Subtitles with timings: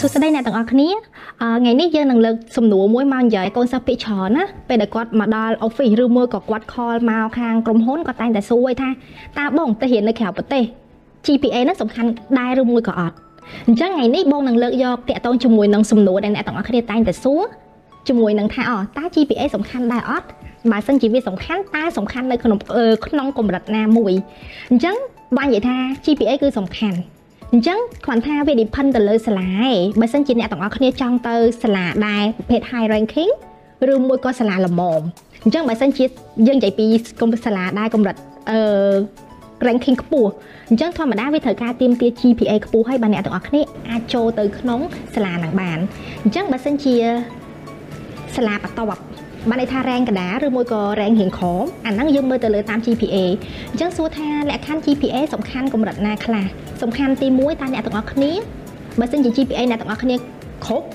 [0.00, 0.88] សួស្តីអ្នកទាំងអស់គ្នា
[1.42, 8.88] អឺថ្ងៃនេះយើងនឹងលើកសំណួរមួយមកនិយាយកូនសិស្សពាក្យច្រើនណាពេលដែលគាត់មកដល់ office ឬមួយក៏គាត់ call មកខាងក្រុមហ៊ុនគាត់តែងតែសួរឯថា
[9.38, 10.64] តើបងទៅរៀននៅក្រៅប្រទេស
[11.26, 13.14] GPA ហ្នឹងសំខាន់ដែរឬមួយក៏អត់
[13.66, 17.42] អញ្ចឹងថ្ងៃនេះបងនឹងលើកយកតាក់ទងជាមួយនឹងសំណួរដែលអ្នកទាំងអស់គ្នាតែងតែសួរ
[18.08, 20.26] ជាមួយនឹងថាអតើ GPA សំខាន់ដែរអត់
[20.70, 22.58] បើសិនជាវាសំខាន់តើសំខាន់នៅក្នុង
[23.06, 24.12] ក្នុងកម្រិតណាមួយ
[24.70, 24.96] អញ្ចឹង
[25.36, 26.98] បាននិយាយថា GPA គឺសំខាន់
[27.52, 33.32] អញ្ចឹងគ្រាន់ថាវា depend ទៅលើសាលាឯងបើសិនជាអ្នកទាំងអស់គ្នាចង់ទៅសាលាដែរប្រភេទ high ranking
[33.92, 35.00] ឬមួយក៏សាលាល្មម
[35.44, 36.04] អញ្ចឹងបើសិនជា
[36.46, 36.86] យើងនិយាយពី
[37.20, 38.16] កុំសាលាដែរកម្រិត
[38.50, 38.58] អឺ
[39.66, 40.30] ranking ខ្ពស់
[40.70, 44.80] អញ្ចឹងធម្មតាវាត្រូវការទៀមទា GPA ខ្ពស់ហើយបាទអ្នកទាំងអស់គ្នាអាចចូលទៅក្នុង
[45.14, 45.78] សាលានឹងបាន
[46.22, 46.94] អញ្ចឹងបើសិនជា
[48.36, 48.84] សាលាបន្ទា
[49.38, 53.16] ប់បានន័យថា rank កណ្ដាលឬមួយក៏ rank រៀងក្រមអាហ្នឹងយើងមើលទៅលើតាម GPA
[53.70, 56.46] អញ្ចឹងសួរថាលក្ខខណ្ឌ GPA សំខាន់កម្រិតណាខ្លះ
[56.82, 58.32] សំខាន់ទី1តើអ្នកទាំងអស់គ្នា
[59.00, 60.14] បើសិនជា GPA អ្នកទាំងអស់គ្នា
[60.64, 60.86] គ្រប់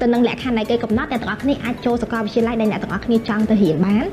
[0.00, 4.04] ទៅនឹងលក្ខខណ្ឌដែលគេកំណត់អ្នកទាំងអស់គ្នាអាចចូលសាកលវិទ្យាល័យដែលអ្នកទាំងអស់គ្នាចង់ទៅរៀនបាន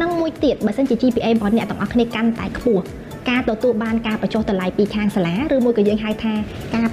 [0.00, 2.84] និងមួយទៀតបើសិនជា GPA របស់អ្នកទាំងអស់គ្នាកាន់តែខ្ពស់
[3.30, 6.32] ការទទួលបានការបញ្ចុះតម្លៃពីខាងសាលាឬមួយក៏យើងហៅថា
[6.74, 6.86] ការ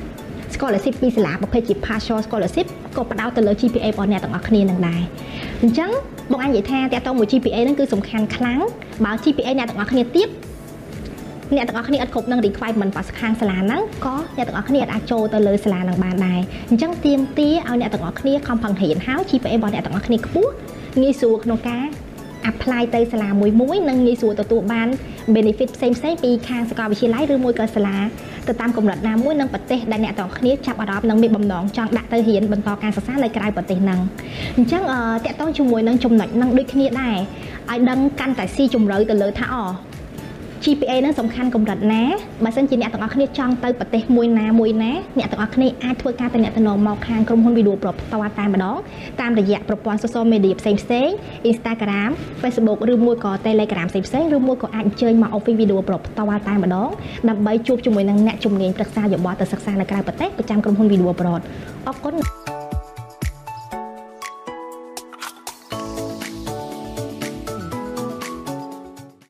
[0.53, 2.67] scholarship ពីសាលាប្រភេទជា partial scholarship
[2.97, 5.01] ក៏ផ្ដោតទៅលើ GPA របស់អ្នកទាំងអស់គ្នានឹងដែរ
[5.63, 5.91] អញ្ចឹង
[6.31, 8.59] បងអញនិយាយថាតើតើមួយ GPA ហ្នឹងគឺសំខាន់ខ្លាំង
[9.05, 10.29] បើ GPA អ្នកទាំងអស់គ្នាទៀត
[11.55, 20.51] អ្នកទាំងអស់គ្នាអត់គ្រប់នឹង requirement របស់ខាងសាលាហ្នឹងក៏អ្នកទាំងអស់គ្នាអាចចូលទៅលើសាលាហ្នឹងបានដែរអញ្ចឹងទៀមទាឲ្យអ្នកទាំងអស់គ្នាខំប្រឹងរៀនហើយ GPA របស់អ្នកទាំងអស់គ្នាខ្ពស់
[21.01, 21.85] ងាយស្រួលក្នុងការ
[22.51, 24.87] apply ទៅសាលាមួយមួយនិងងាយស្រួលទទួលបាន
[25.37, 27.97] benefit ផ្សេងផ្សេងពីខាងសាកលវិទ្យាល័យឬមួយក៏សាលា
[28.47, 33.99] ទៅតាមកម្រិតណាមួយនិងប្រទេសដែលអ្នកទាំងគ្នាចាប់អារម្មណ៍និងមានបំណងចង់ដាក់ទៅរៀនបន្តការសិក្សានៅក្រៅប្រទេសហ្នឹង
[34.57, 34.83] អញ្ចឹង
[35.25, 37.17] តកតងជាមួយនឹងចំណុចហ្នឹងដូចគ្នាដែរ
[37.71, 39.55] ឲ្យដឹងកាន់តែស៊ីជម្រៅទៅលើថាអ
[40.63, 42.03] GPA នឹងសំខាន់កម្រិតណា
[42.43, 48.77] បើសិនជាអ្នកទាំងអស់គ្នាចង់ទៅប្រទេសមួយណាមួយណាអ្នកទាំងអស់គ្នាអាចធ្វើការតំណែងមកខាងក្រុមហ៊ុនវីដេអូប្រផ្ទាល់តែម្ដង
[49.21, 51.09] តាមរយៈប្រព័ន្ធ social media ផ្សេងផ្សេង
[51.51, 52.09] Instagram
[52.41, 56.89] Facebook ឬមួយក៏ Telegram ផ្សេងផ្សេងឬមួយក៏អាចអញ្ជើញមក Office Video ប្រផ្ទាល់តែម្ដង
[57.29, 61.41] ដើម្បីជួបជាមួយនឹងអ្នកជំនាញប្រឹក្សាយោបល់ទៅសិក្សានៅក្រៅប្រទេសប្រចាំក្រុមហ៊ុនវីដេអូប្រត
[61.87, 62.15] អរគុណ